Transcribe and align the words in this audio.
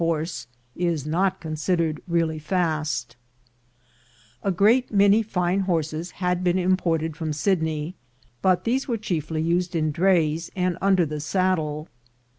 horse" 0.01 0.47
is 0.75 1.05
not 1.05 1.39
considered 1.39 2.01
really 2.07 2.39
fast, 2.39 3.15
A 4.41 4.51
great 4.51 4.91
many 4.91 5.21
very 5.21 5.31
fine 5.31 5.59
horses 5.59 6.09
had 6.17 6.43
been 6.43 6.57
imported 6.57 7.15
from 7.15 7.31
Sydney, 7.33 7.93
but 8.41 8.63
these 8.63 8.87
were 8.87 8.97
chiefly 8.97 9.43
used 9.43 9.75
in 9.75 9.91
drays 9.91 10.49
and 10.55 10.75
under 10.81 11.05
the 11.05 11.19
saddle. 11.19 11.87